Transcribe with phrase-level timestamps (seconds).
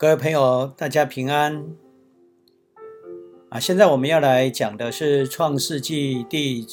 [0.00, 1.74] 各位朋友，大家平安
[3.48, 3.58] 啊！
[3.58, 6.64] 现在我们要来讲的是《创世纪》第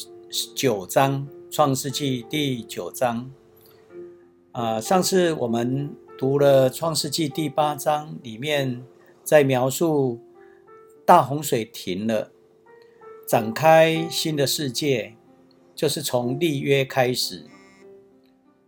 [0.55, 3.31] 九章，《创世纪》第九章
[4.51, 4.79] 啊。
[4.79, 8.85] 上次我们读了《创世纪》第八章，里面
[9.23, 10.19] 在描述
[11.03, 12.29] 大洪水停了，
[13.27, 15.15] 展开新的世界，
[15.73, 17.45] 就是从立约开始。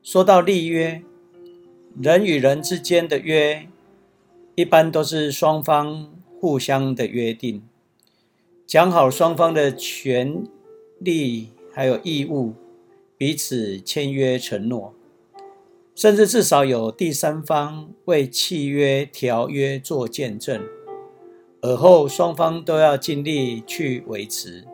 [0.02, 1.04] 说到立约，
[2.02, 3.68] 人与人之间的约。
[4.58, 7.62] 一般都是双方互相的约定，
[8.66, 10.48] 讲好双方的权
[10.98, 12.56] 利还有义务，
[13.20, 14.96] 彼此签约承诺，
[15.94, 20.64] 甚至至少有第三方为契约条约做见证，
[21.62, 24.66] 而后双方都要尽力去维持。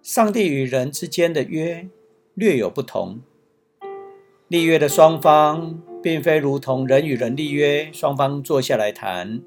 [0.00, 1.90] 上帝与人之间的约
[2.32, 3.20] 略有不同，
[4.48, 5.82] 立约的双方。
[6.06, 9.42] 并非如同人与人立约，双方坐下来谈，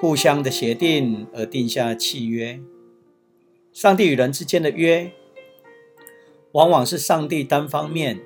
[0.00, 2.58] 互相的协定而定下契约。
[3.74, 5.12] 上帝与人之间的约，
[6.52, 8.20] 往往是上帝单方面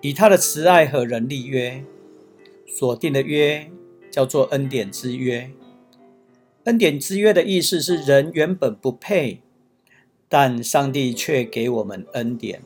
[0.00, 1.82] 以他的慈爱和人立约
[2.64, 3.68] 所定的约，
[4.08, 5.50] 叫做恩典之约。
[6.62, 9.40] 恩典之约的意思是，人原本不配，
[10.28, 12.62] 但上帝却给我们恩典。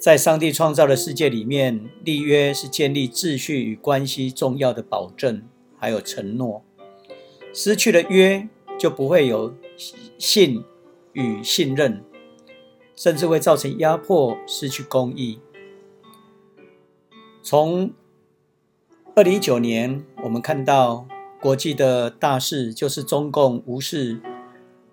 [0.00, 5.42] 在上帝创造的世界里面，立约是建立秩序与关系重要的保证，
[5.76, 6.64] 还有承诺。
[7.52, 9.54] 失去了约，就不会有
[10.16, 10.64] 信
[11.12, 12.02] 与信任，
[12.96, 15.38] 甚至会造成压迫，失去公义。
[17.42, 17.92] 从
[19.14, 21.06] 二零一九年，我们看到
[21.42, 24.18] 国际的大事，就是中共无视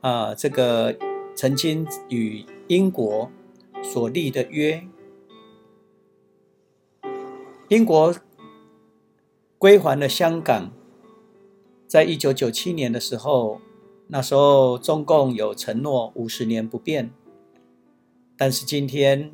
[0.02, 0.94] 啊这个
[1.34, 3.32] 曾经与英国
[3.82, 4.86] 所立的约。
[7.70, 8.16] 英国
[9.58, 10.72] 归还了香港，
[11.86, 13.60] 在一九九七年的时候，
[14.08, 17.11] 那时候中共有承诺五十年不变，
[18.38, 19.33] 但是今天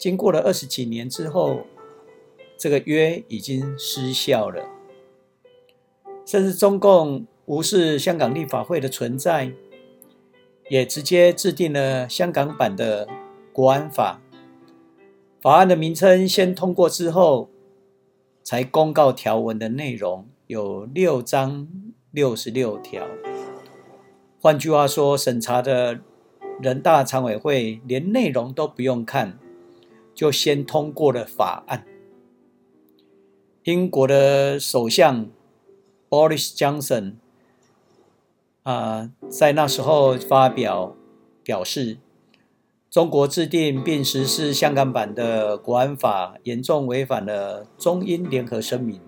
[0.00, 1.60] 经过了二十几年之后，
[2.58, 4.68] 这个约已经失效了，
[6.26, 9.52] 甚至中共无视香港立法会的存在，
[10.68, 13.06] 也直接制定了香港版的
[13.52, 14.20] 国安法。
[15.44, 17.50] 法案的名称先通过之后，
[18.42, 21.68] 才公告条文的内容，有六章
[22.10, 23.06] 六十六条。
[24.40, 26.00] 换句话说，审查的
[26.62, 29.38] 人大常委会连内容都不用看，
[30.14, 31.84] 就先通过了法案。
[33.64, 35.26] 英国的首相
[36.08, 37.16] Boris Johnson
[38.62, 40.96] 啊，在那时候发表
[41.42, 41.98] 表示。
[42.94, 49.00] 中国制定并实施香港版的国安法，严重违反了中英联合声明，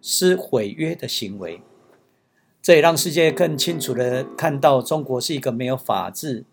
[0.00, 1.60] 是毁约的行为。
[2.62, 6.46] 这也让世界更清楚的看到，中国是一个没有法治、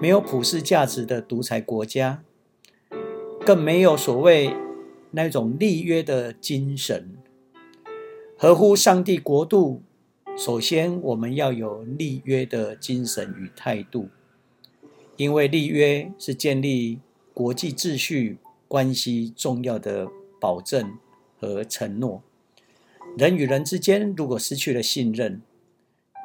[0.00, 2.22] 没有普世价值的独裁国家，
[3.44, 4.54] 更没有所谓
[5.10, 7.16] 那种立约的精神，
[8.38, 9.82] 合乎上帝国度。
[10.36, 14.10] 首先，我们要有立约的精神与态度。
[15.16, 16.98] 因为立约是建立
[17.32, 20.08] 国际秩序关系重要的
[20.40, 20.98] 保证
[21.38, 22.22] 和承诺，
[23.16, 25.40] 人与人之间如果失去了信任，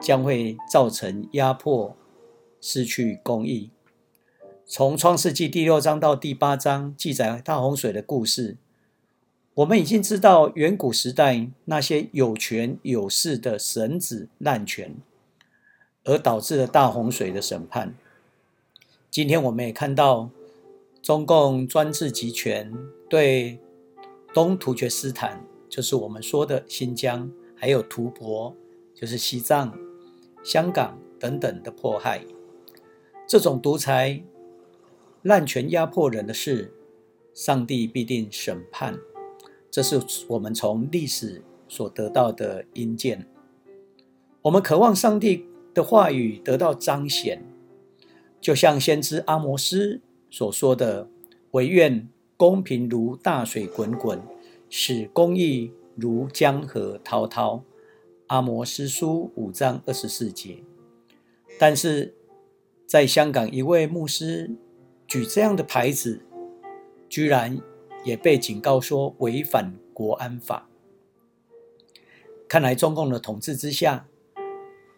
[0.02, 1.96] 将会造成压迫，
[2.60, 3.70] 失去公义。
[4.66, 8.58] 从创世纪第六章到第八章记载大洪水的故事，
[9.56, 14.96] 我们已经知道远古时代那些有权有势的神子滥权，
[16.06, 17.96] 而导致了大洪水的审判。
[19.12, 20.30] 今天我们也看到，
[21.02, 22.72] 中共专制集权
[23.10, 23.60] 对
[24.36, 28.54] 东突厥斯坦，就是我们说的新疆，还有吐蕃，
[28.94, 29.76] 就是西藏、
[30.44, 32.24] 香港等等的迫害。
[33.26, 34.22] 这种独裁、
[35.24, 36.72] 滥权、压迫人的事，
[37.34, 38.96] 上帝必定审判。
[39.72, 43.28] 这是我们从历史所得到的阴见。
[44.44, 47.44] 我们渴望上帝的话语得到彰显。
[48.42, 51.10] 就像先知阿摩斯所说的
[51.52, 52.08] ：“唯愿
[52.38, 54.22] 公平如大水滚滚，
[54.70, 57.64] 使公义如江河滔滔。”
[58.28, 60.58] 阿摩斯书五章二十四节。
[61.60, 62.16] 但是，
[62.86, 64.52] 在香港，一位牧师
[65.08, 66.22] 举这样的牌子，
[67.10, 67.60] 居然
[68.06, 70.70] 也被警告说违反国安法。
[72.48, 74.08] 看来，中共的统治之下，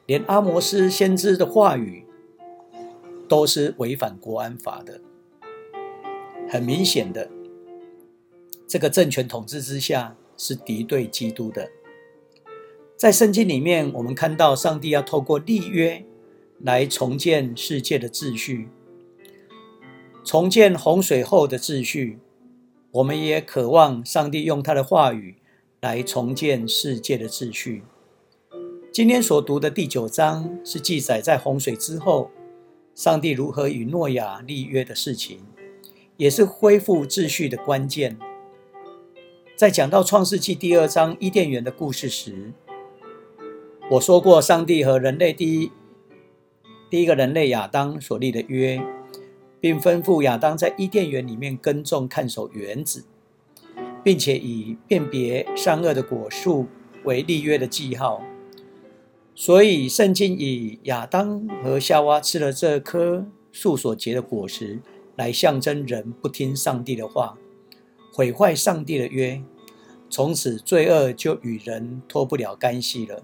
[0.06, 2.06] 连阿摩斯先知的话语。
[3.32, 5.00] 都是违反国安法的。
[6.50, 7.32] 很明显的，
[8.68, 11.70] 这个政权统治之下是敌对基督的。
[12.98, 16.04] 在圣经里面，我们看到上帝要透过立约
[16.60, 18.68] 来重建世界的秩序，
[20.26, 22.20] 重建洪水后的秩序。
[22.92, 25.38] 我们也渴望上帝用他的话语
[25.80, 27.84] 来重建世界的秩序。
[28.92, 32.30] 今天所读的第九章是记载在洪水之后，
[32.94, 35.40] 上帝如何与诺亚立约的事情，
[36.18, 38.18] 也是恢复秩序的关键。
[39.56, 42.52] 在讲到创世纪第二章伊甸园的故事时，
[43.92, 45.72] 我说过，上帝和人类第一
[46.90, 48.82] 第一个人类亚当所立的约，
[49.60, 53.06] 并吩咐亚当在伊甸园里面耕种、看守园子，
[54.04, 56.68] 并且以辨别善恶的果树
[57.06, 58.22] 为立约的记号。
[59.44, 64.80] 所以，圣经以亚当和夏娃吃了这棵树所结的果实，
[65.16, 67.36] 来象征人不听上帝的话，
[68.14, 69.42] 毁坏上帝的约，
[70.12, 73.24] 从此罪恶就与人脱不了干系了。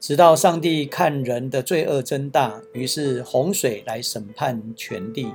[0.00, 5.28] 直到上帝看人的罪恶增大，于是洪水来审判全地。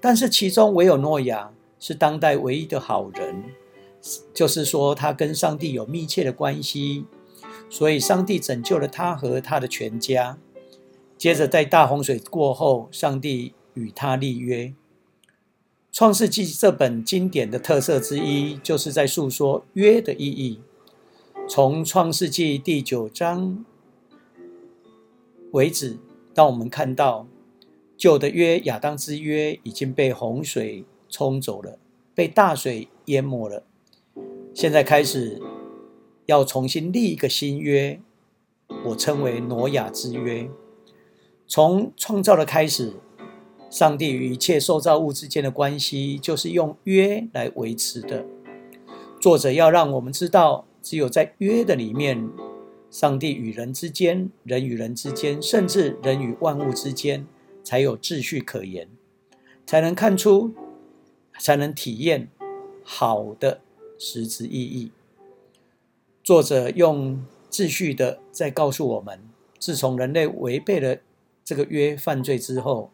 [0.00, 3.44] 但是其中唯有诺亚是当代唯一的好人，
[4.32, 7.04] 就是说他跟上帝有密切的关系。
[7.68, 10.38] 所以，上帝拯救了他和他的全家。
[11.18, 14.72] 接着，在大洪水过后，上帝与他立约。
[15.90, 20.60] 创世纪这本经典的特色之一，就是在诉说约的意义。
[21.48, 23.64] 从创世纪第九章
[25.52, 25.98] 为止，
[26.34, 27.26] 当我们看到
[27.96, 31.78] 旧的约亚当之约已经被洪水冲走了，
[32.14, 33.64] 被大水淹没了。
[34.54, 35.40] 现在开始。
[36.26, 38.00] 要重新立一个新约，
[38.86, 40.50] 我称为挪亚之约。
[41.46, 42.94] 从创造的开始，
[43.70, 48.26] 上帝与一切受造物之间的关系就是用约来维持的。
[49.20, 52.28] 作者要让我们知道，只有在约的里面，
[52.90, 57.24] 上帝与人之间、人与人之间，甚至人与万物之间，
[57.62, 58.88] 才有秩序可言，
[59.64, 60.52] 才能看出，
[61.38, 62.28] 才能体验
[62.82, 63.60] 好的
[63.96, 64.90] 实质意义。
[66.26, 69.20] 作者用秩序的在告诉我们：
[69.60, 70.98] 自从人类违背了
[71.44, 72.90] 这个约犯罪之后，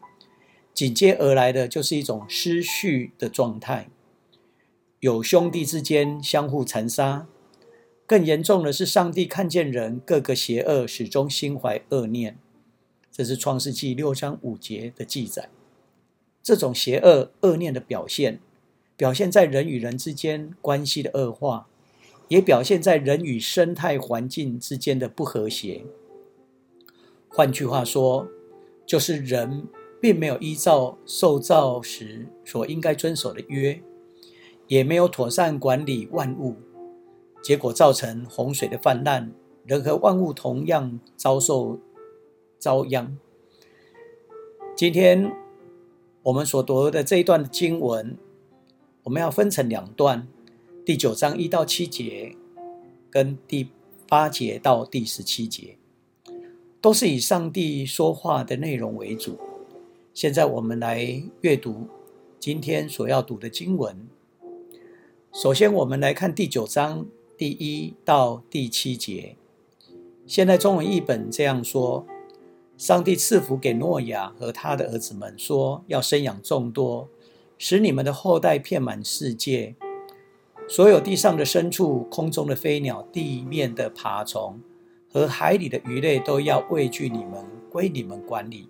[0.74, 3.88] 紧接而来的就是一种失序的状态。
[5.00, 7.26] 有兄弟之间相互残杀，
[8.04, 12.36] 更严重的是，上帝看见人各个邪恶，始终心怀恶念。
[13.10, 15.48] 这是创世纪六章五节的记载。
[16.42, 18.40] 这种邪恶恶念的表现，
[18.94, 21.68] 表现在人与人之间关系的恶化。
[22.32, 25.84] 也表现在人与生态环境之间的不和谐。
[27.28, 28.26] 换句话说，
[28.86, 29.68] 就是人
[30.00, 33.82] 并没有依照受造时所应该遵守的约，
[34.66, 36.56] 也没有妥善管理万物，
[37.42, 39.30] 结果造成洪水的泛滥，
[39.66, 41.78] 人和万物同样遭受
[42.58, 43.14] 遭殃。
[44.74, 45.30] 今天
[46.22, 48.16] 我们所读的这一段经文，
[49.02, 50.26] 我们要分成两段。
[50.84, 52.34] 第九章一到七节，
[53.08, 53.68] 跟第
[54.08, 55.76] 八节到第十七节，
[56.80, 59.38] 都是以上帝说话的内容为主。
[60.12, 61.86] 现在我们来阅读
[62.40, 63.96] 今天所要读的经文。
[65.32, 67.06] 首先，我们来看第九章
[67.38, 69.36] 第一到第七节。
[70.26, 72.04] 现在中文译本这样说：
[72.76, 77.08] 上帝赐福给诺亚和他的儿子们，说要生养众多，
[77.56, 79.76] 使你们的后代遍满世界。
[80.68, 84.60] 所有地上的牲畜、空中的飞鸟、地面的爬虫
[85.10, 88.68] 和海里的鱼类都要畏惧你们，归你们管理。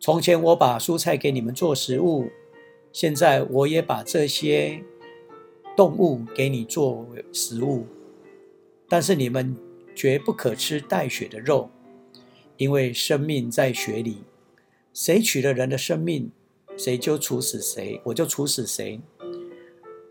[0.00, 2.30] 从前我把蔬菜给你们做食物，
[2.92, 4.82] 现在我也把这些
[5.76, 7.86] 动物给你做食物。
[8.88, 9.56] 但是你们
[9.94, 11.70] 绝不可吃带血的肉，
[12.56, 14.18] 因为生命在血里。
[14.92, 16.32] 谁取了人的生命，
[16.76, 19.00] 谁就处死谁，我就处死谁。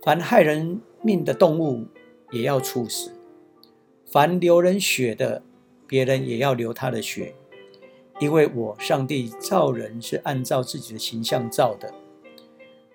[0.07, 1.85] 凡害人命的动物
[2.31, 3.11] 也要处死；
[4.05, 5.43] 凡流人血的，
[5.85, 7.35] 别人也要流他的血。
[8.21, 11.93] 因为我上帝造人是按照自己的形象造的。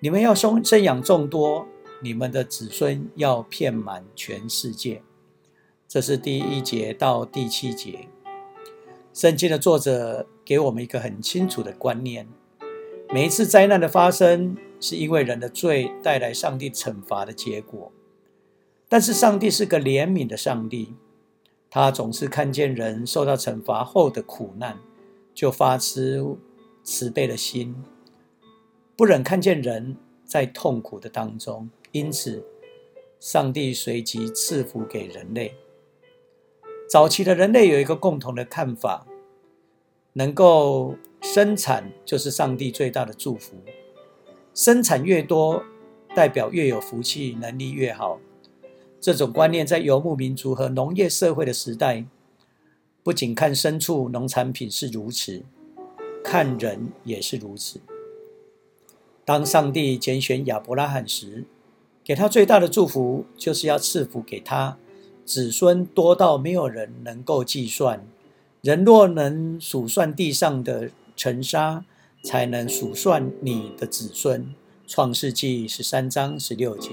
[0.00, 1.66] 你们要生生养众多，
[2.00, 5.02] 你们的子孙要遍满全世界。
[5.86, 8.08] 这是第一节到第七节。
[9.12, 12.26] 圣经的作者给我们一个很清楚的观念：
[13.12, 14.56] 每一次灾难的发生。
[14.82, 17.92] 是因为人的罪带来上帝惩罚的结果，
[18.88, 20.94] 但是上帝是个怜悯的上帝，
[21.70, 24.78] 他总是看见人受到惩罚后的苦难，
[25.32, 26.38] 就发出
[26.82, 27.76] 慈悲的心，
[28.96, 32.44] 不忍看见人在痛苦的当中，因此
[33.20, 35.54] 上帝随即赐福给人类。
[36.90, 39.06] 早期的人类有一个共同的看法：
[40.14, 43.54] 能够生产就是上帝最大的祝福，
[44.54, 45.62] 生产越多，
[46.14, 48.20] 代表越有福气，能力越好。
[49.00, 52.04] 这种观念在游牧民族和农业社会的时代，
[53.02, 55.42] 不仅看牲畜、农产品是如此，
[56.22, 57.80] 看人也是如此。
[59.24, 61.44] 当上帝拣选亚伯拉罕时，
[62.04, 64.76] 给他最大的祝福，就是要赐福给他
[65.24, 68.06] 子孙多到没有人能够计算。
[68.60, 71.84] 人若能数算地上的尘沙，
[72.22, 74.54] 才能数算你的子孙。
[74.84, 76.90] 创世纪十三章十六节。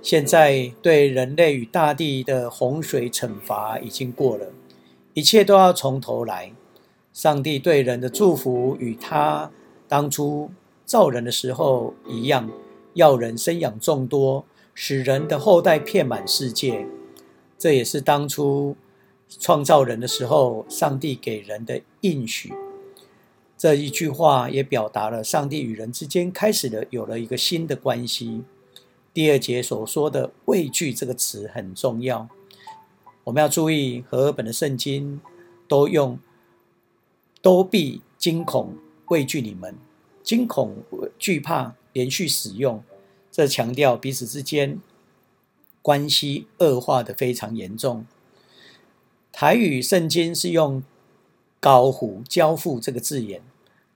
[0.00, 4.52] 现在对人类与大地的洪水惩罚已经过了，
[5.14, 6.52] 一切都要从头来。
[7.12, 9.50] 上帝对人的祝福与他
[9.88, 10.50] 当初
[10.84, 12.48] 造人的时候一样，
[12.92, 16.86] 要人生养众多，使人的后代遍满世界。
[17.58, 18.76] 这也是当初
[19.28, 22.52] 创造人的时候，上帝给人的应许。
[23.64, 28.42] 这一句话也表达了上帝与人之间开始的有了一个新的关系。
[29.14, 32.28] 第二节所说的“畏惧”这个词很重要，
[33.24, 35.18] 我们要注意，和本的圣经
[35.66, 36.18] 都用
[37.40, 39.74] “都必惊恐畏惧你们”，
[40.22, 40.84] 惊恐
[41.18, 42.84] 惧怕连续使用，
[43.32, 44.78] 这强调彼此之间
[45.80, 48.04] 关系恶化的非常严重。
[49.32, 50.82] 台语圣经是用
[51.58, 53.40] “高虎交付”这个字眼，“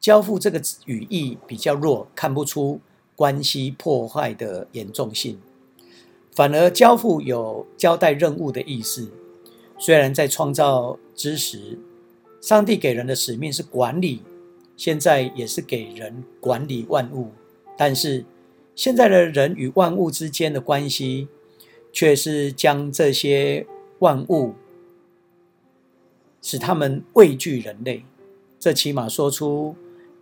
[0.01, 2.81] 交付”这个语义比较弱，看不出。
[3.17, 5.41] 关系破坏的严重性，
[6.31, 9.11] 反而交付有交代任务的意思。
[9.77, 11.81] 虽然在创造之时，
[12.41, 14.23] 上帝给人的使命是管理，
[14.77, 17.33] 现在也是给人管理万物，
[17.77, 18.25] 但是
[18.77, 21.27] 现在的人与万物之间的关系，
[21.93, 23.67] 却是将这些
[23.99, 24.55] 万物
[26.41, 28.05] 使他们畏惧人类。
[28.61, 29.75] 这起码说出。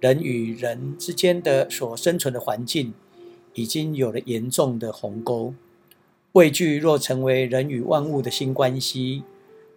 [0.07, 2.95] 人与人之间的所生存的环境，
[3.55, 5.53] 已经有了严重的鸿沟。
[6.31, 9.25] 畏惧若成为人与万物的新关系，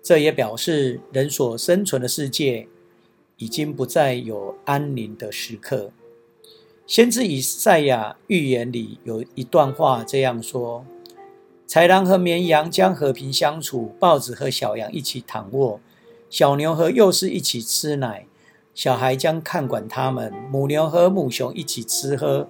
[0.04, 2.68] 这也表示人所生存的世界
[3.38, 5.92] 已经不再有安宁的时刻。
[6.86, 10.86] 先知以赛亚预言里有一段话这样说
[11.68, 15.80] ：“豺狼和绵羊将和平相处，豹子和小羊一起躺卧，
[16.30, 18.28] 小牛和幼狮一起吃奶。”
[18.80, 22.48] 小孩将看管他们，母牛和母熊一起吃喝，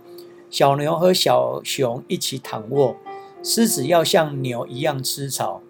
[0.51, 2.95] 小牛和小熊一起躺卧，
[3.41, 5.63] 狮子要像牛一样吃草，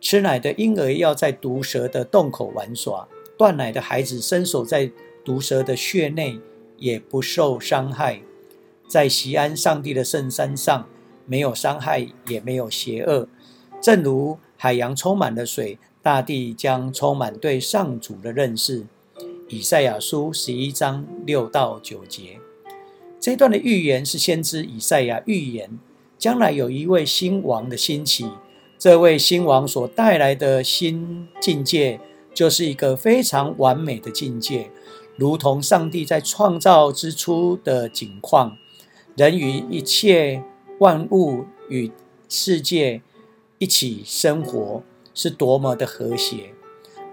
[0.00, 3.06] 吃奶的婴儿要在毒蛇的洞口玩耍，
[3.36, 4.90] 断奶的孩子伸手在
[5.22, 6.40] 毒蛇的穴内
[6.78, 8.22] 也不受伤害。
[8.88, 10.86] 在西安上帝的圣山上，
[11.26, 13.28] 没有伤害，也没有邪恶，
[13.78, 18.86] 正如海洋充满了水，大地将充满对上主的认识。
[19.52, 22.38] 以赛亚书十一章六到九节，
[23.20, 25.78] 这段的预言是先知以赛亚预言
[26.16, 28.26] 将来有一位新王的兴起。
[28.78, 32.00] 这位新王所带来的新境界，
[32.32, 34.70] 就是一个非常完美的境界，
[35.16, 38.56] 如同上帝在创造之初的景况，
[39.18, 40.42] 人与一切
[40.78, 41.92] 万物与
[42.26, 43.02] 世界
[43.58, 44.82] 一起生活，
[45.12, 46.51] 是多么的和谐。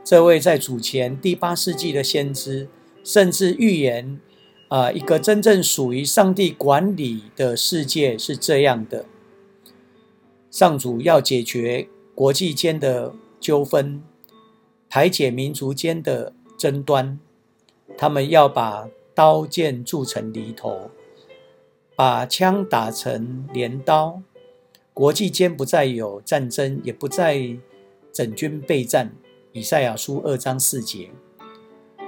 [0.09, 2.67] 这位在主前第八世纪的先知，
[3.03, 4.19] 甚至预言，
[4.67, 9.05] 啊，一个真正属于上帝管理的世界是这样的：
[10.49, 14.01] 上主要解决国际间的纠纷，
[14.89, 17.19] 排解民族间的争端。
[17.95, 20.89] 他们要把刀剑铸成犁头，
[21.95, 24.23] 把枪打成镰刀。
[24.91, 27.55] 国际间不再有战争，也不再
[28.11, 29.13] 整军备战。
[29.59, 31.09] 以赛亚书二章四节，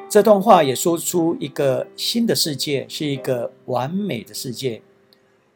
[0.09, 4.81] 这段话也说出一个新的世界，是一个完美的世界，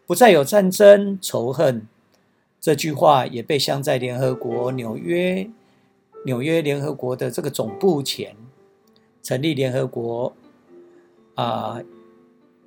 [0.05, 1.87] 不再有战争仇恨。
[2.59, 5.49] 这句话也被镶在联合国纽约
[6.25, 8.35] 纽约联合国的这个总部前，
[9.23, 10.35] 成立联合国
[11.35, 11.81] 啊，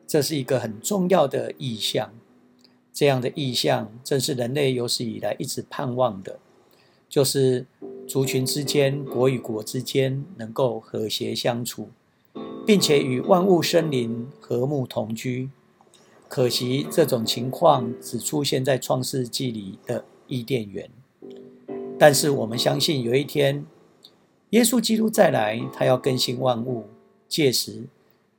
[0.06, 2.10] 这是一个很重要的意向。
[2.94, 6.38] 这样的意向，正是人类有史以来一直盼望的，
[7.10, 7.66] 就是。
[8.08, 11.90] 族群之间、国与国之间能够和谐相处，
[12.66, 15.50] 并且与万物生灵和睦同居。
[16.26, 20.88] 可惜这种情况只出现在创世纪里的伊甸园。
[21.98, 23.66] 但是我们相信，有一天
[24.50, 26.86] 耶稣基督再来，他要更新万物，
[27.28, 27.84] 届时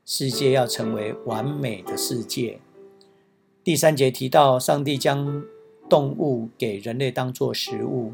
[0.04, 2.60] 世界要成为完美的世界。
[3.64, 5.44] 第三节提到，上帝将
[5.88, 8.14] 动物给人类当作食物。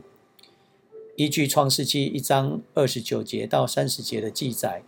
[1.18, 4.84] 依据创世纪一章二十九节到三十节的记载，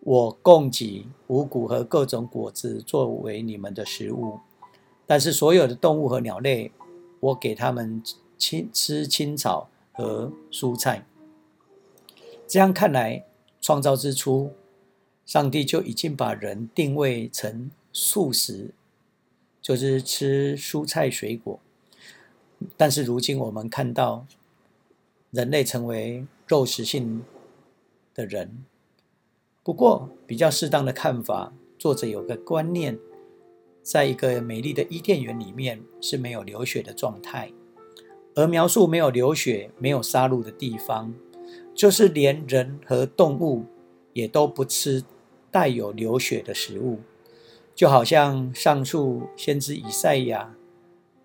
[0.00, 4.40] 我供给五谷和各种果子作为你们的食物，
[5.06, 6.72] 但是所有的动物和鸟类，
[7.20, 8.02] 我给他们
[8.38, 11.04] 青吃青草和蔬菜。
[12.46, 13.26] 这样看来，
[13.60, 14.52] 创造之初，
[15.26, 18.72] 上帝就已经把人定位成素食，
[19.60, 21.60] 就是吃蔬菜水果。
[22.78, 24.26] 但是如今我们看到，
[25.38, 27.22] 人类成为肉食性
[28.12, 28.64] 的人。
[29.62, 32.98] 不过，比较适当的看法，作者有个观念，
[33.80, 37.52] 在一个美丽的伊甸园里面是没有流血的状态，
[38.34, 41.14] 而描述没有流血、没有杀戮的地方。
[41.72, 43.64] 就是连人和动物
[44.14, 45.04] 也都不吃
[45.52, 46.98] 带有流血的食物，
[47.76, 50.56] 就好像上述先知以赛亚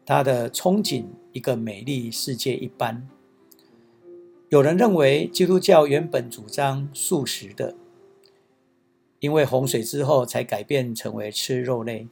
[0.05, 3.09] 他的憧憬一个美丽世界一般。
[4.53, 7.73] 有人认为基督教原本主张素食的，
[9.19, 12.07] 因为洪水之后才改变成为吃肉类。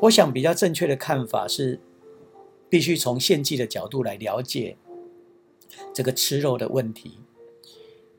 [0.00, 1.80] 我想比较正确的看法是，
[2.68, 4.76] 必须从献祭的角度来了解
[5.94, 7.20] 这个吃肉的问题。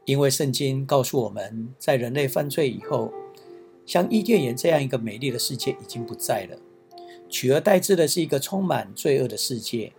[0.06, 3.14] 因为圣经告诉我们，在人类犯罪以后，
[3.86, 6.58] 像伊甸园这样一个美丽的世界已经不在了，
[7.30, 9.94] 取而代之的是一个充满罪恶的世界。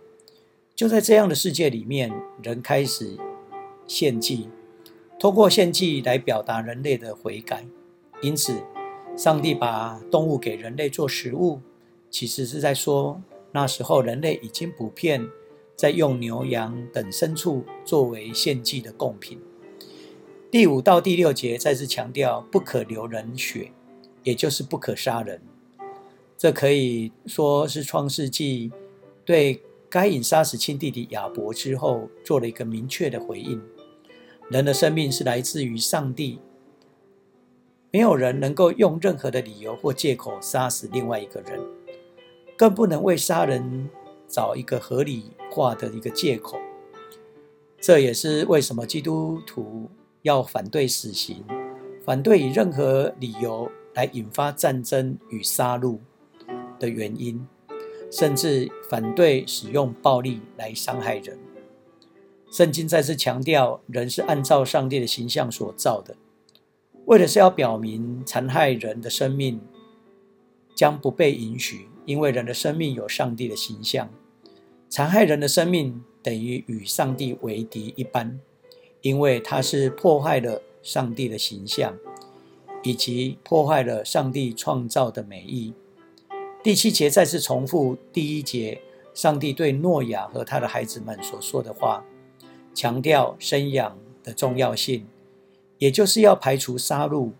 [0.75, 2.11] 就在这样的世界里面，
[2.43, 3.17] 人开始
[3.87, 4.49] 献祭，
[5.17, 7.65] 通过献祭来表达人类的悔改。
[8.21, 8.61] 因此，
[9.15, 11.61] 上帝把动物给人类做食物，
[12.09, 15.27] 其实是在说，那时候人类已经普遍
[15.75, 19.39] 在用牛羊等牲畜作为献祭的贡品。
[20.49, 23.71] 第五到第六节再次强调不可流人血，
[24.23, 25.41] 也就是不可杀人。
[26.37, 28.71] 这可以说是创世纪
[29.25, 33.61] 对该隐杀死亲弟弟亚伯之后做了一个明确的回应。
[34.49, 36.39] 人的生命是来自于上帝，
[37.91, 41.59] 没有人能够用任何的理由或借口杀死另外一个人，
[42.57, 43.89] 更不能为杀人
[44.27, 46.57] 找一个合理化的一个借口。
[47.79, 49.89] 这也是为什么基督徒。
[50.23, 51.41] 要反对死刑，
[52.03, 55.99] 反对以任何理由来引发战争与杀戮
[56.77, 57.47] 的原因，
[58.11, 61.37] 甚至反对使用暴力来伤害人。
[62.51, 66.15] 圣经再次强调，人是按照上帝的形象所造的，
[67.05, 69.61] 为的是要表明残害人的生命
[70.75, 74.09] 将不被允许，因为人的生命有上帝的形象，
[74.89, 78.39] 残害人的生命等于与上帝为敌一般。
[79.01, 81.95] 因为他是破坏了上帝的形象，
[82.83, 85.71] 以及破坏了上帝创造的美意。
[86.63, 88.81] 第七节再次重复第一节
[89.13, 92.03] 上帝对诺亚和他的孩子们所说的话，
[92.77, 95.07] 强调生养的重要性，
[95.79, 97.31] 也就是要排除杀戮，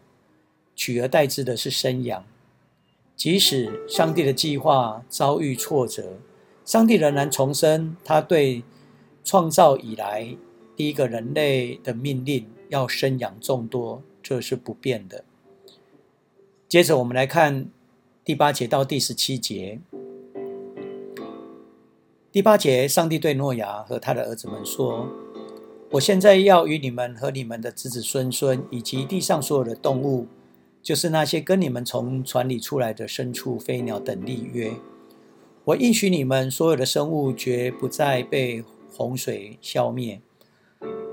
[0.76, 2.26] 取而代之的是生养。
[3.16, 6.14] 即使上帝的计划遭遇挫折，
[6.66, 8.64] 上帝仍然重申他对
[9.24, 10.36] 创造以来。
[10.76, 15.24] 第一个人类的命令要生养众多，这是不变的。
[16.68, 17.70] 接着我们来看
[18.26, 19.80] 第八节到第十七节。
[22.32, 25.08] 第八节，上帝对诺亚和他的儿子们说
[25.92, 30.28] ：“我现在要与你们和你们的子子孙孙，以及地上所有的动物，
[30.84, 34.74] 就是那些跟你们从船里出来的牲畜、飞鸟等立约。
[35.64, 40.22] 我应许你们，所有的生物绝不再被洪水消灭。”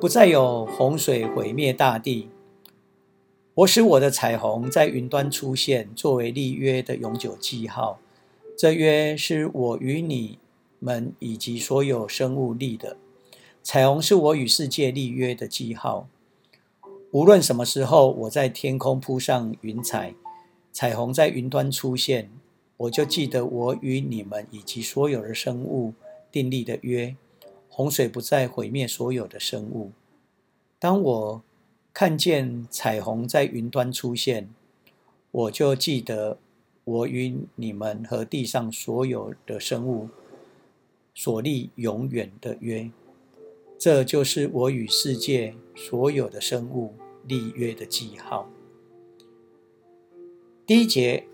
[0.01, 2.29] 不再有洪水毁灭大地。
[3.55, 7.99] 我使我的彩虹在云端出现，作为立约的永久记号。
[8.59, 10.39] 这约是我与你
[10.79, 12.99] 们以及所有生物立的。
[13.65, 16.07] 彩虹是我与世界立约的记号。
[17.13, 20.15] 无论什么时候，我在天空铺上云彩，
[20.71, 22.31] 彩虹在云端出现，
[22.77, 25.95] 我就记得我与你们以及所有的生物
[26.31, 27.17] 订立的约。
[27.71, 29.93] 洪水不再毁灭所有的生物。
[30.79, 31.43] 当我
[31.95, 34.51] 看见彩虹在云端出现，
[35.31, 36.37] 我就记得
[36.85, 40.11] 我与你们和地上所有的生物
[41.15, 42.91] 所立永远的约。
[43.79, 46.95] 这就是我与世界所有的生物
[47.27, 48.49] 立约的记号。
[50.67, 51.27] 第一节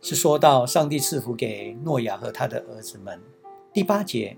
[0.00, 3.20] 是说到上帝赐福给诺亚和他的儿子们。
[3.72, 4.36] 第八节。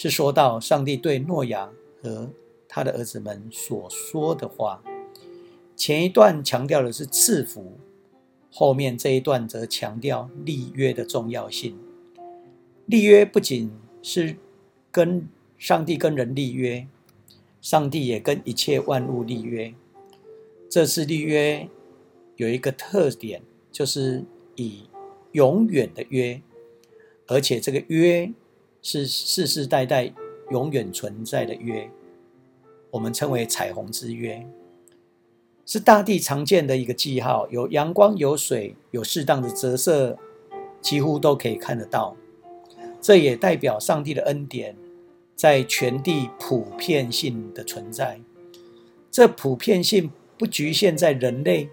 [0.00, 2.30] 是说到上帝对诺亚和
[2.68, 4.80] 他的儿子们所说的话。
[5.74, 7.72] 前一段强调的是赐福，
[8.48, 11.76] 后面这一段则强调立约的重要性。
[12.86, 14.36] 立约不仅是
[14.92, 16.86] 跟上帝跟人立约，
[17.60, 19.74] 上帝也跟一切万物立约。
[20.70, 21.68] 这次立约
[22.36, 23.42] 有一个特点，
[23.72, 24.88] 就是以
[25.32, 26.40] 永远的约，
[27.26, 28.32] 而且这个约
[28.80, 30.12] 是世世代代
[30.50, 31.90] 永远存在的约，
[32.92, 34.46] 我们称为彩虹之约。
[35.66, 40.16] 是大地常见的一个记号，有阳光、有水、有适当的折射，
[40.80, 42.16] 几乎都可以看得到。
[43.00, 44.76] 这也代表上帝的恩典
[45.38, 48.20] 在全地普遍性的存在。
[49.08, 51.68] 这普遍性不局限在人类，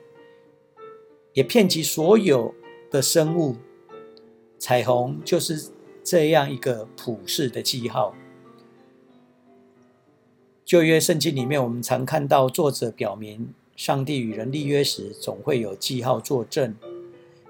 [1.33, 2.53] 也遍及所有
[2.91, 3.55] 的生物。
[4.59, 5.71] 彩虹就是
[6.03, 8.13] 这样一个普世的记号。
[10.63, 13.49] 旧约圣经里面，我们常看到作者表明。
[13.75, 16.75] 上帝与人立约时，总会有记号作证。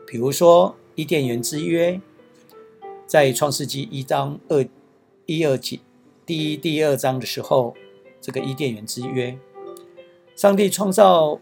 [0.08, 2.00] 比如说伊甸园之约，
[3.06, 4.66] 在创世纪一章二
[5.26, 5.80] 一二节
[6.26, 7.76] 第一、第二章的时候，
[8.20, 9.38] 这个伊甸园之约，
[10.36, 11.40] 上帝创造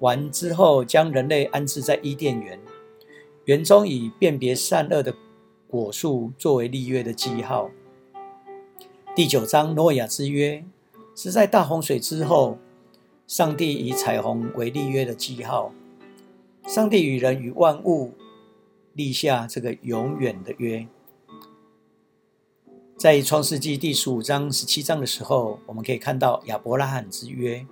[0.00, 2.60] 完之后，将人类安置在伊甸园，
[3.46, 5.14] 园中以辨别善恶的
[5.66, 7.70] 果树作为立约的记号。
[9.16, 10.62] 第九章诺亚之约，
[11.14, 12.58] 是在大洪水之后。
[13.26, 15.70] 上帝以彩虹为立约的记号，
[16.66, 18.14] 上帝与人与万物
[18.94, 20.86] 立下这个永远的约。
[22.98, 27.64] 在创世纪第十五章、十七章的时候，我们可以看到亚伯拉罕之约。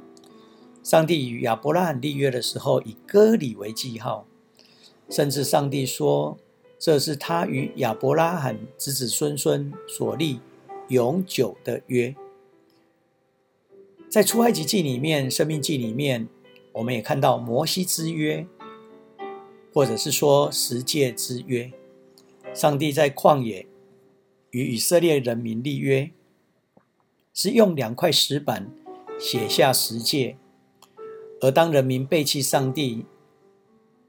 [0.85, 4.25] 上帝与亚伯拉罕立约的时候，以割礼为记号，
[5.11, 6.39] 甚至上帝说
[6.79, 10.39] 这是他与亚伯拉罕子子孙孙所立
[10.91, 12.15] 永久的约。
[14.09, 16.29] 在出埃及记里面、生命记里面，
[16.71, 18.47] 我们也看到摩西之约，
[19.75, 21.73] 或者是说十诫之约。
[22.55, 23.67] 上帝在旷野
[24.51, 26.11] 与以色列人民立约，
[27.35, 28.71] 是用两块石板
[29.19, 30.37] 写下十诫。
[31.41, 33.05] 而当人民背弃上帝，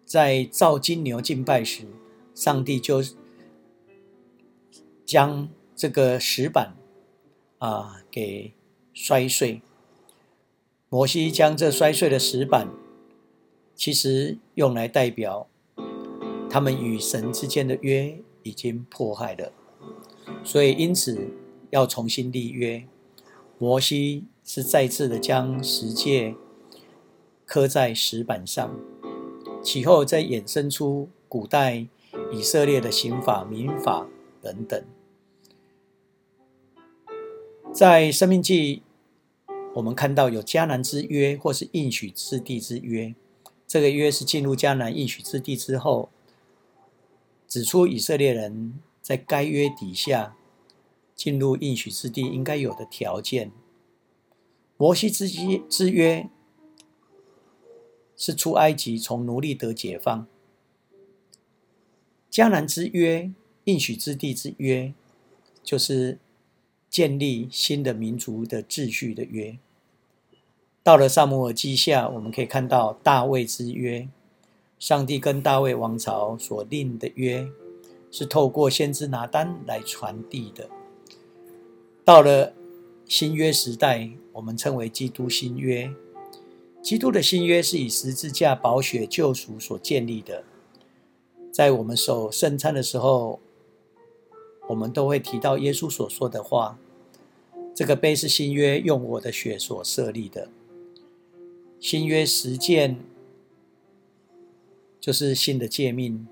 [0.05, 1.85] 在造金牛敬拜时，
[2.33, 3.03] 上帝就
[5.05, 6.75] 将这个石板
[7.57, 8.53] 啊给
[8.93, 9.61] 摔碎。
[10.89, 12.69] 摩西将这摔碎的石板，
[13.75, 15.49] 其实用来代表
[16.49, 19.51] 他们与神之间的约已经破坏了，
[20.47, 21.27] 所以因此
[21.71, 22.85] 要重新立约。
[23.57, 26.35] 摩西是再次的将十诫
[27.45, 28.79] 刻在石板上，
[29.61, 31.85] 其后再衍生出古代
[32.31, 34.07] 以色列的刑法、民法
[34.41, 34.85] 等等，
[37.73, 38.83] 在生命记。
[39.73, 43.13] 我们看到有迦南之约，或是应许之地之约。
[43.67, 46.09] 这个约是进入迦南应许之地之后，
[47.49, 50.36] 指出以色列人在该约底下
[51.17, 53.51] 进入应许之地应该有的条件。
[54.77, 56.29] 摩西之约之约
[58.15, 60.27] 是出埃及从奴隶得解放。
[62.31, 63.31] 迦南之约、
[63.63, 64.93] 应许之地之约，
[65.63, 66.19] 就是
[66.89, 69.57] 建立新的民族的秩序的约。
[70.83, 74.07] 到了萨姆尔记下，我们可以看到大卫之约，
[74.77, 77.49] 上帝跟大卫王朝所定的约，
[78.11, 80.69] 是透过先知拿单来传递的。
[82.07, 82.53] 到了
[83.05, 85.93] 新约时代，我们称为基督新约。
[86.81, 90.45] 基督的新约是以十字架宝血救赎所建立的。
[91.51, 93.41] 在我们守圣餐的时候，
[94.69, 96.79] 我们都会提到耶稣所说的话
[97.75, 100.47] ：“这个杯是新约用我的血所设立的。”
[101.77, 103.01] 新约实践
[105.01, 106.25] 就是新的诫命。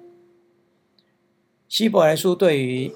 [1.67, 2.93] 希伯来书对于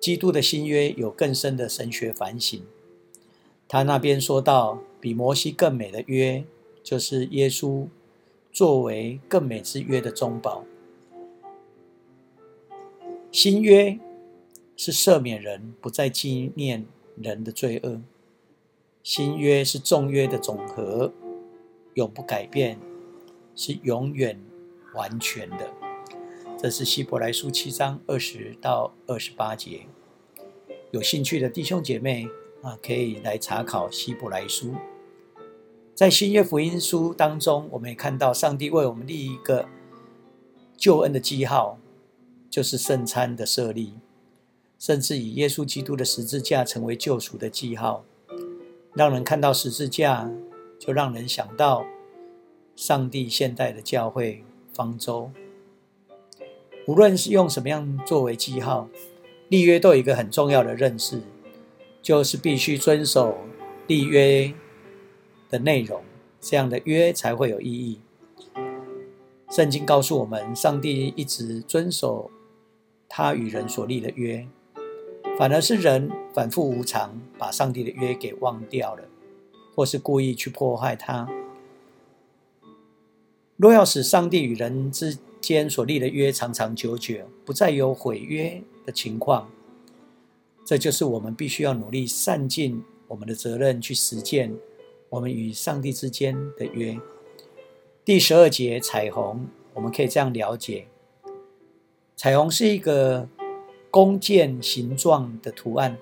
[0.00, 2.60] 基督的新约有更深的神学反省。
[3.68, 6.42] 他那边说到，比摩西更美的约，
[6.82, 7.86] 就是耶稣
[8.50, 10.64] 作为更美之约的中保。
[13.30, 13.98] 新约
[14.76, 16.86] 是赦免人，不再纪念
[17.16, 18.00] 人的罪恶。
[19.02, 21.12] 新约是众约的总和，
[21.94, 22.78] 永不改变，
[23.54, 24.40] 是永远
[24.94, 25.79] 完全的。
[26.62, 29.86] 这是希伯来书七章二十到二十八节。
[30.90, 32.28] 有兴趣的弟兄姐妹
[32.60, 34.74] 啊，可以来查考希伯来书。
[35.94, 39.66] 在新约福音书当中，我们也看到上帝为我们立一个
[40.76, 41.78] 救恩的记号，
[42.50, 43.94] 就是圣餐的设立，
[44.78, 48.04] 甚至以耶稣基督的十字架成为救赎的记号。
[48.92, 50.30] 让人看到十字架，
[50.78, 51.86] 就让人想到
[52.76, 54.44] 上帝现代的教会
[54.74, 55.30] 方舟。
[56.90, 58.88] 无论是用什么样作为记号，
[59.46, 61.22] 立约都有一个很重要的认识，
[62.02, 63.38] 就是必须遵守
[63.86, 64.52] 立约
[65.48, 66.02] 的内容，
[66.40, 68.00] 这样的约才会有意义。
[69.48, 72.28] 圣经告诉我们，上帝一直遵守
[73.08, 74.48] 他与人所立的约，
[75.38, 79.04] 反而是人反复无常，把上帝的约给忘掉了，
[79.76, 81.28] 或是故意去破坏它。
[83.56, 89.50] 若要使上帝与人之间所立的约长长久久，不再有毁约的情况，
[90.64, 94.54] 这就是我们必须要努力善尽我们的责任，去实践
[95.08, 96.98] 我们与上帝之间的约。
[98.04, 100.86] 第十二节彩虹，我们可以这样了解：
[102.16, 103.28] 彩虹是一个
[103.90, 105.96] 弓箭形状的图案，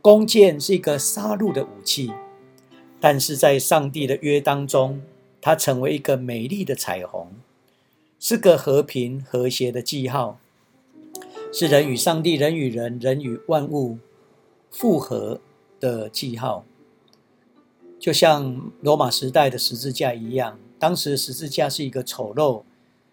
[0.00, 2.12] 弓箭是一个杀戮的武器，
[3.00, 5.00] 但是在上帝的约当中。
[5.42, 7.32] 它成为一个美丽的彩虹，
[8.22, 10.38] 是个和平和谐的记号，
[11.50, 13.96] 是人与上帝、人与人、人与万物
[14.70, 15.40] 复合
[15.80, 16.66] 的记号。
[17.98, 22.62] 就像罗马时代的十字架一样，当时十字架是一个丑陋，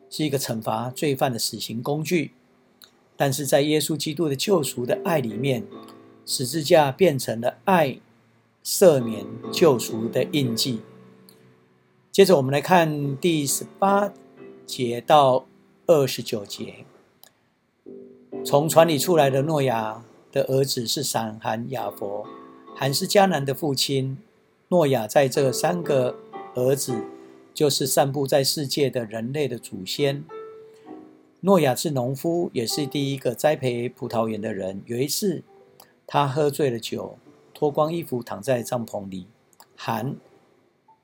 [0.10, 2.34] 是一个惩罚罪犯的死刑工具。
[3.16, 5.64] 但是在耶稣基督的救赎的爱里面，
[6.26, 8.02] 十字架变成了爱、
[8.62, 10.82] 赦免、救赎的印记。
[12.12, 14.12] 接着我们来看第十八
[14.68, 15.46] 节到
[15.86, 16.86] 二十九节。
[18.44, 22.28] 从船里出来的诺亚的儿子是闪、含、亚佛。
[22.76, 24.18] 含是迦南的父亲。
[24.68, 26.18] 诺亚在这三个
[26.54, 27.06] 儿子，
[27.54, 30.26] 就是散布在世界的人类的祖先。
[31.40, 34.82] 诺亚是农夫，也是第一个栽培葡萄园的人。
[34.86, 35.44] 有一次，
[36.06, 37.18] 他喝醉了酒，
[37.54, 39.28] 脱光衣服躺在帐篷里。
[39.78, 40.18] 含。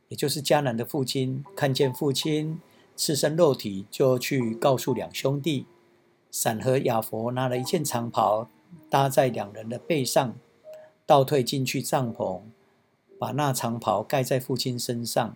[0.10, 2.60] 也就是迦南的父亲看见父亲
[2.96, 5.66] 赤身肉体，就去告诉两兄弟。
[6.32, 8.48] 闪和亚佛拿了一件长袍
[8.90, 10.36] 搭在两人的背上，
[11.06, 12.42] 倒退进去帐篷，
[13.20, 15.36] 把那长袍盖在父亲身上。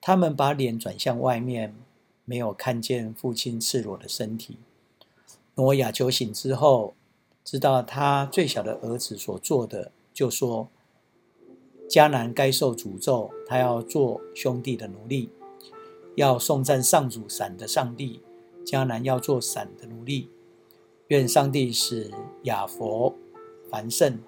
[0.00, 1.74] 他们把脸转向外面，
[2.24, 4.58] 没有看见父亲赤裸的身体。
[5.54, 6.94] 挪亚酒醒之后，
[7.44, 10.68] 知道他最小的儿子所做的，就说。
[11.88, 15.28] 迦南该受诅咒，他要做兄弟的奴隶，
[16.16, 18.20] 要颂赞上主闪的上帝。
[18.64, 20.30] 迦南要做闪的奴隶。
[21.08, 22.10] 愿上帝使
[22.44, 23.14] 亚佛
[23.68, 24.18] 繁盛，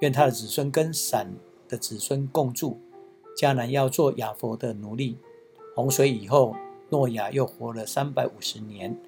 [0.00, 1.30] 愿他的子孙跟闪
[1.68, 2.80] 的子孙共住。
[3.36, 5.18] 迦南要做亚佛的奴隶。
[5.76, 6.56] 洪水以后，
[6.90, 8.98] 诺亚又活了三百五十年，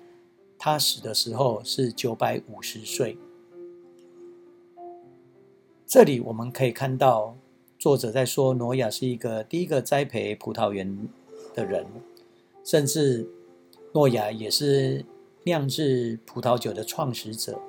[0.58, 3.18] 他死的时候是九百五十岁。
[5.86, 7.36] 这里我们可以看到。
[7.76, 11.08] 作者在说，诺亚是一个第一个栽培葡萄园
[11.52, 11.84] 的人，
[12.64, 13.28] 甚至
[13.92, 15.04] 诺亚也是
[15.44, 17.60] 酿制葡萄酒的创始者。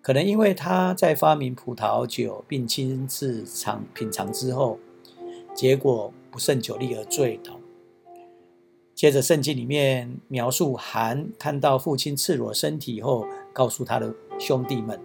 [0.00, 4.78] 可能因为他在发明葡萄酒并亲自尝品尝之后，
[5.54, 7.60] 结果不胜酒力而醉倒。
[8.94, 14.98] 接着圣经里面描述韩看到父亲赤裸身体后，告诉他的兄弟们，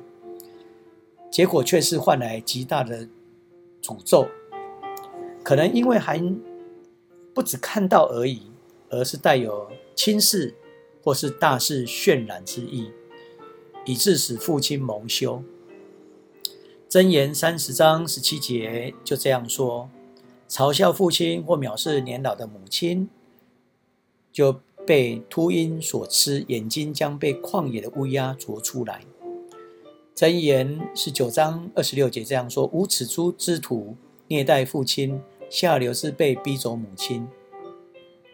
[1.30, 3.08] 结果却是换来极大的。
[3.82, 4.28] 诅咒，
[5.42, 6.22] 可能因为还
[7.34, 8.42] 不只看到而已，
[8.90, 10.56] 而是带有轻视
[11.04, 12.92] 或是大肆渲染之意，
[13.86, 15.44] 以致使父亲蒙羞。
[16.90, 19.90] 箴言三十章十七节就这样说：
[20.50, 23.08] 嘲笑父亲或藐视年老的母亲，
[24.32, 29.02] 就被秃鹰所吃，眼睛将被旷野的乌鸦啄出来。
[30.16, 33.96] 箴言十九章二十六节这样说：无耻猪之徒
[34.28, 37.28] 虐待父亲，下流是被逼走母亲。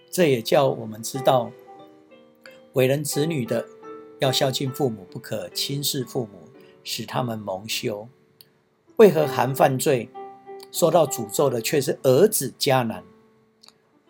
[0.10, 1.52] 这也叫我们知道，
[2.74, 3.66] 为人子女的
[4.20, 6.50] 要孝敬父母，不可轻视父母，
[6.84, 8.08] 使他们蒙羞。
[8.98, 10.10] 为何韩犯罪
[10.72, 13.04] 受到诅咒的却是儿子迦南？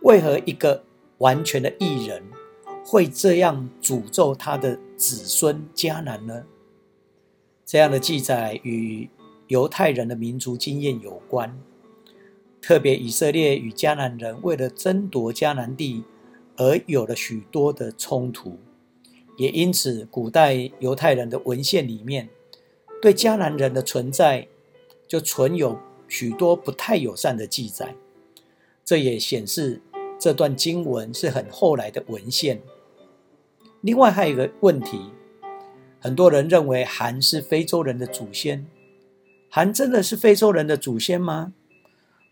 [0.01, 0.83] 为何一个
[1.17, 2.23] 完全的艺人
[2.85, 6.43] 会这样诅咒他的子孙迦南呢？
[7.65, 9.09] 这样的记载与
[9.47, 11.59] 犹太人的民族经验有关，
[12.65, 16.03] 特别以色列与迦南人为了争夺迦南地
[16.57, 18.57] 而有了许多的冲突，
[19.37, 22.27] 也因此古代犹太人的文献里面
[22.99, 24.47] 对迦南人的存在
[25.07, 27.93] 就存有许多不太友善的记载。
[28.83, 29.79] 这也显示
[30.17, 32.63] 这段经文是很后来的文献。
[33.81, 35.11] 另外还有一个问题。
[35.99, 38.65] 很多人认为韩是非洲人的祖先，
[39.49, 41.53] 韩真的是非洲人的祖先吗？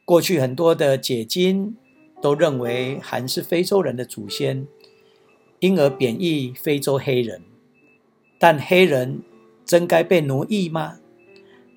[0.05, 1.75] 过去很多的解经
[2.21, 4.67] 都认为韩是非洲人的祖先，
[5.59, 7.41] 因而贬义非洲黑人。
[8.37, 9.21] 但黑人
[9.65, 10.99] 真该被奴役吗？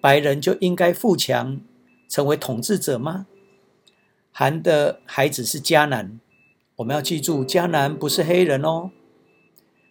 [0.00, 1.60] 白人就应该富强，
[2.08, 3.26] 成为统治者吗？
[4.32, 6.20] 韩的孩子是迦南，
[6.76, 8.90] 我们要记住，迦南不是黑人哦。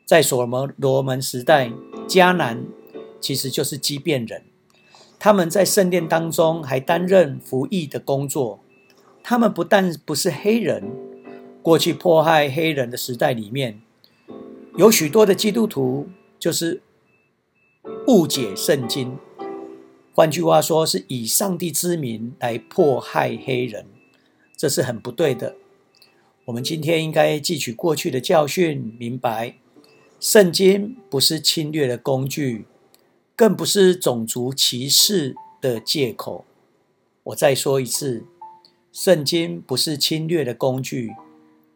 [0.05, 0.45] 在所
[0.77, 1.71] 罗门时代，
[2.07, 2.65] 迦南
[3.19, 4.44] 其实就是畸变人。
[5.25, 8.59] 他们在圣殿当中还担任服役的工作。
[9.23, 10.83] 他们不但不是黑人，
[11.63, 13.81] 过去迫害黑人的时代里面，
[14.77, 16.83] 有许多的基督徒就是
[18.05, 19.17] 误解圣经。
[20.13, 23.87] 换句话说，是以上帝之名来迫害黑人，
[24.55, 25.55] 这是很不对的。
[26.45, 29.55] 我们今天应该汲取过去的教训，明白
[30.19, 32.65] 圣经不是侵略的工具。
[33.35, 36.45] 更不是种族歧视的借口。
[37.23, 38.23] 我再说一次，
[38.93, 41.13] 圣经不是侵略的工具，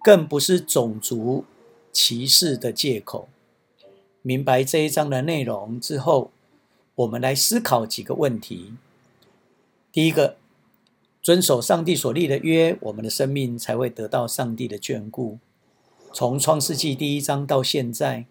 [0.02, 1.44] 更不是种族
[1.92, 3.28] 歧视的借口。
[4.22, 6.32] 明白这一章的内容之后，
[6.96, 8.74] 我们来思考几个问题。
[9.92, 10.38] 第一个，
[11.22, 15.40] 遵守上帝所立的约，我们的生命才会得到上帝的眷顾。
[16.14, 18.26] 从创世纪第一章到现在。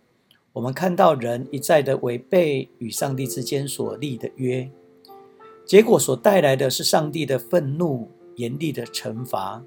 [0.54, 4.68] 我们看到人一再的违背与上帝之间所立的约，
[5.64, 9.62] 结果所带来的是上帝的愤怒、严厉的惩罚。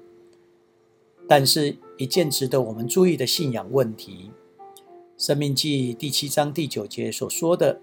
[1.28, 4.32] 但是，一件值得我们注意的信仰问题，
[5.16, 7.80] 《生命记》第七章第九节所说的：“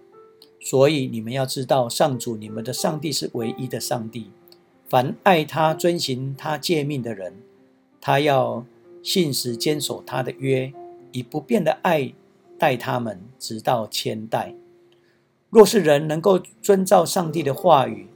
[0.59, 4.29] 所以你们要知道，上主你们的上帝是唯一的上帝。
[4.87, 7.33] 凡爱他、遵行他诫命的人，
[8.01, 8.65] 他要
[9.01, 10.73] 信实坚守他的约，
[11.13, 12.13] 以不变的爱。”
[12.59, 14.53] 待他们直到千代。
[15.49, 18.07] 若是人能够遵照上帝的话语，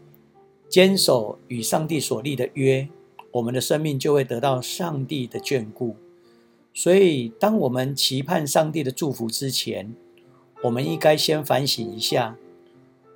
[0.70, 2.88] 坚守与上帝所立的约，
[3.32, 5.96] 我们的生命就会得到上帝的眷顾。
[6.76, 9.96] 所以，当我们期盼上帝的祝福之前，
[10.64, 12.36] 我们应该先反省一下，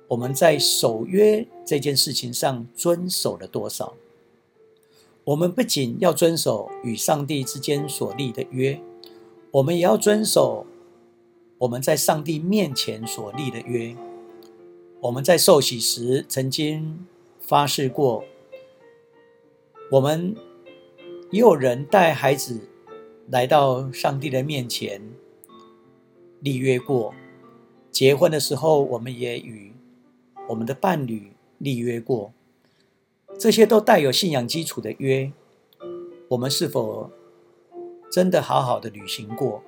[0.08, 3.94] 我们在守约这件事情上遵守了多少。
[5.24, 8.80] 我们不仅要遵守与上帝之间所立的约，
[9.50, 10.66] 我们也要遵守。
[11.58, 13.96] 我们在上帝面前所立的约，
[15.00, 17.04] 我们在受洗时曾经
[17.40, 18.24] 发誓过。
[19.90, 20.36] 我们
[21.30, 22.68] 也有人带孩子
[23.28, 25.02] 来到上帝的面前
[26.40, 27.12] 立约过。
[27.90, 29.72] 结婚的时候，我们也与
[30.48, 32.32] 我们的伴侣立约过。
[33.36, 35.32] 这些都带有信仰基础的约，
[36.28, 37.10] 我们是否
[38.12, 39.62] 真的好好的履行过？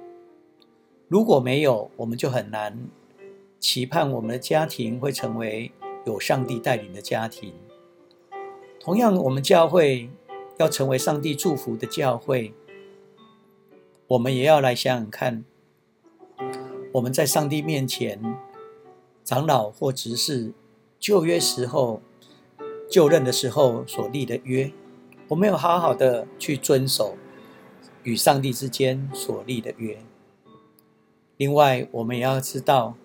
[1.10, 2.78] 如果没有，我们就很难
[3.58, 5.72] 期盼我们的家庭会成为
[6.06, 7.52] 有上帝带领的家庭。
[8.78, 10.08] 同样，我们教会
[10.58, 12.54] 要成为上帝祝福的教会，
[14.06, 15.44] 我们也要来想想看，
[16.92, 18.22] 我们在上帝面前，
[19.24, 20.52] 长老或执事
[21.00, 22.00] 旧约时候
[22.88, 24.72] 就任的时候所立的约，
[25.26, 27.16] 我们有好好的去遵守
[28.04, 29.98] 与上帝之间所立的约。
[31.40, 32.96] 另外，我们也要知道，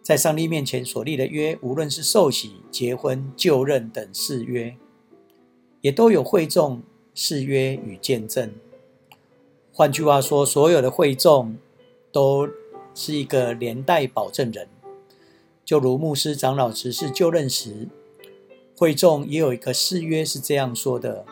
[0.00, 4.76] 在上帝面前所立的约，无论是受洗、结婚、就任等誓约，
[5.80, 6.80] 也都有会众
[7.16, 8.52] 誓约与见证。
[9.72, 11.56] 换句话说，所有的会众
[12.12, 12.48] 都
[12.94, 14.68] 是一个连带保证人。
[15.64, 17.88] 就如牧师、长老、执事就任时，
[18.76, 21.26] 会众也有一个誓约，是这样说的：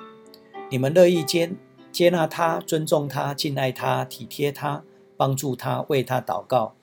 [0.69, 1.53] 你们乐意接
[1.93, 4.83] 接纳他、尊重他、敬爱他、体贴他。
[5.17, 6.75] 帮助他，为他祷告，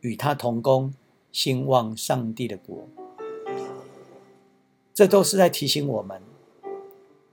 [0.00, 0.94] 与他同工，
[1.30, 2.88] 兴旺上帝的国。
[4.94, 6.20] 这都是在提醒我们：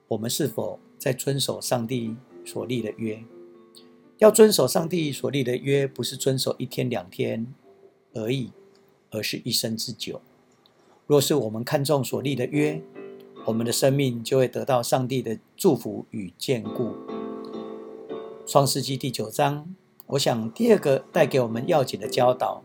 [0.10, 3.24] 我们是否在遵守上帝所立的约？
[4.18, 7.48] 要遵守上帝所立的约，不是遵守一天两天
[8.14, 8.52] 而已，
[9.12, 10.22] 而是一生之久。
[11.08, 12.82] 若是我们看重所立的约，
[13.46, 16.94] 我们的生命就会得到上帝的祝福与眷顾。
[18.46, 19.74] 创世纪第九章。
[20.10, 22.64] 我想，第二个带给我们要紧的教导，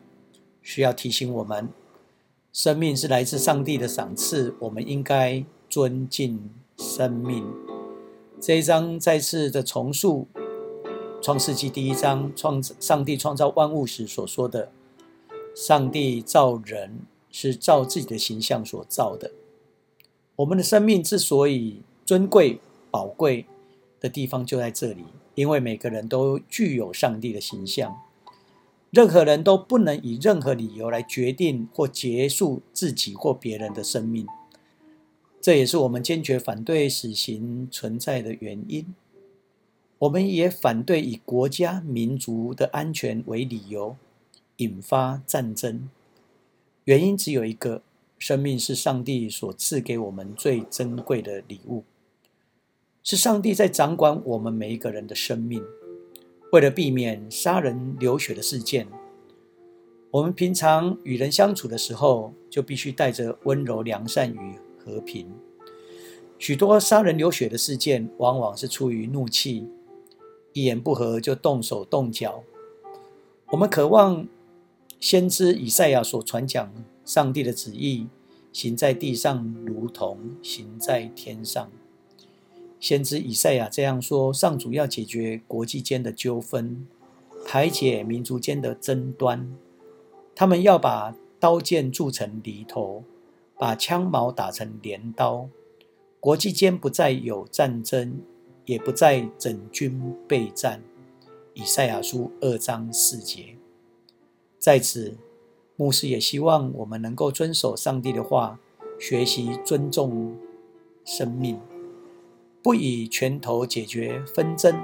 [0.63, 1.69] 需要提醒我们：
[2.55, 7.45] 生命是来自上帝的赏赐，我们应该尊敬生命。
[8.41, 10.27] 这一章再次的重述
[11.23, 14.73] 《创世纪》第一章，创上帝创造万物时所说的
[15.55, 19.31] ：“上帝造人是照自己的形象所造的。”
[20.37, 22.59] 我们的生命之所以尊贵、
[22.91, 23.45] 宝贵
[24.01, 25.05] 的地方，就在这里。
[25.35, 28.01] 因为每个人都具有上帝的形象，
[28.91, 34.27] 任何人都不能以任何理由来决定或结束自己或别人的生命。
[35.41, 38.95] 这也是我们坚决反对死刑存在的原因。
[39.99, 43.97] 我们也反对以国家民族的安全为理由
[44.57, 45.89] 引发战争。
[46.85, 47.83] 原因只有一个：
[48.19, 51.85] 生命是上帝所赐给我们最珍贵的礼物，
[53.05, 55.63] 是上帝在掌管我们每一个人的生命。
[56.53, 58.89] 为了避免杀人流血的事件，
[60.11, 65.31] 我们平常与人相处的时候，就必须带着温柔、良善与和平。
[66.39, 69.69] 许多杀人流血的事件，往往是出于怒气，
[70.55, 72.43] 一言不合就动手动脚。
[73.49, 74.27] 我们渴望
[74.99, 76.73] 先知以赛亚所传讲
[77.05, 78.07] 上帝的旨意，
[78.51, 81.71] 行在地上，如同行在天上。
[82.85, 86.87] 先知以赛亚这样说：上主要解决国际间的纠纷，
[87.47, 89.57] 排解民族间的争端。
[90.35, 93.03] 他们要把刀剑铸成犁头，
[93.59, 95.49] 把枪矛打成镰刀。
[96.21, 98.21] 国际间不再有战争，
[98.67, 100.83] 也不再整军备战。
[101.55, 103.57] 以赛亚书二章四节。
[104.59, 105.17] 在此，
[105.77, 108.61] 牧师也希望我们能够遵守上帝的话，
[109.01, 110.37] 学习尊重
[111.03, 111.59] 生命。
[112.65, 114.75] 不以拳头解决纷争，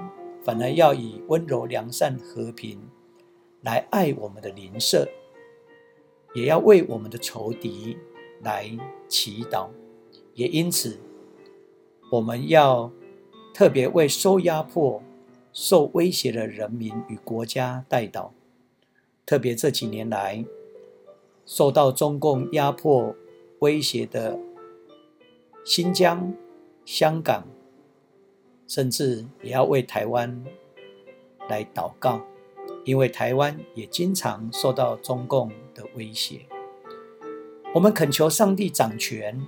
[0.44, 2.78] 反而要以温柔、良善、和平
[3.62, 5.08] 来爱我们的邻舍，
[6.34, 7.96] 也要为我们的仇敌
[8.42, 8.70] 来
[9.08, 9.68] 祈祷。
[10.34, 10.98] 也因此，
[12.12, 12.92] 我们要
[13.54, 15.02] 特别为受压迫、
[15.50, 18.28] 受威胁的人民与国家代祷。
[19.24, 20.44] 特别这几年来，
[21.46, 23.16] 受到中共压迫
[23.60, 24.38] 威胁的
[25.64, 26.34] 新疆、
[26.84, 27.46] 香港。
[28.70, 30.44] 甚至也要为台湾
[31.48, 32.24] 来祷告，
[32.84, 36.46] 因为台湾也经常受到中共的威胁。
[37.74, 39.44] 我们恳求上帝掌权，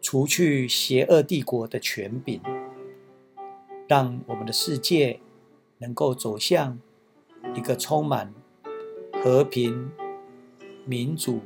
[0.00, 2.40] 除去邪恶帝国的权柄，
[3.88, 5.18] 让我们的世界
[5.78, 6.78] 能够走向
[7.56, 8.32] 一个充满
[9.20, 9.90] 和平、
[10.86, 11.40] 民主、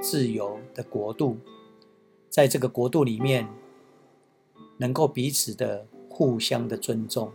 [0.00, 1.38] 自由的国度。
[2.28, 3.48] 在这个国度里面，
[4.78, 5.86] 能够彼此的。
[6.18, 7.30] 互相的尊重，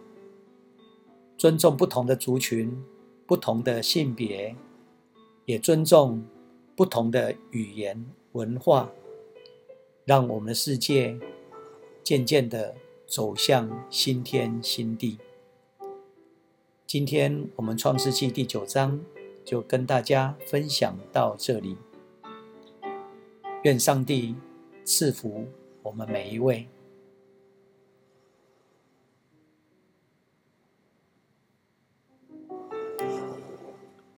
[1.37, 2.83] 尊重不同的族群、
[3.25, 4.53] 不同的性别，
[5.45, 6.21] 也尊重
[6.75, 8.91] 不同的语言文化，
[10.03, 11.17] 让我们的世界
[12.03, 12.75] 渐渐的
[13.07, 15.17] 走向新天新地。
[16.85, 18.99] 今天我们创世纪第九章
[19.45, 21.77] 就跟大家分享到这里，
[23.63, 24.35] 愿上帝
[24.83, 25.47] 赐福
[25.83, 26.67] 我们每一位。